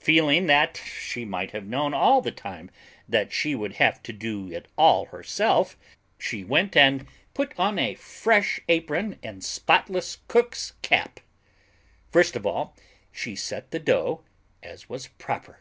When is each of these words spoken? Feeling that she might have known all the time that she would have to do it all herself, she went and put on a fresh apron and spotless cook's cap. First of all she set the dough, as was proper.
Feeling 0.00 0.46
that 0.48 0.78
she 0.84 1.24
might 1.24 1.52
have 1.52 1.64
known 1.64 1.94
all 1.94 2.20
the 2.20 2.32
time 2.32 2.72
that 3.08 3.32
she 3.32 3.54
would 3.54 3.74
have 3.74 4.02
to 4.02 4.12
do 4.12 4.50
it 4.50 4.66
all 4.76 5.04
herself, 5.04 5.78
she 6.18 6.42
went 6.42 6.76
and 6.76 7.06
put 7.34 7.56
on 7.56 7.78
a 7.78 7.94
fresh 7.94 8.58
apron 8.68 9.16
and 9.22 9.44
spotless 9.44 10.18
cook's 10.26 10.72
cap. 10.82 11.20
First 12.10 12.34
of 12.34 12.44
all 12.44 12.74
she 13.12 13.36
set 13.36 13.70
the 13.70 13.78
dough, 13.78 14.24
as 14.60 14.88
was 14.88 15.06
proper. 15.06 15.60